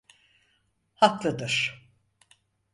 [0.95, 1.85] Hakkıdır…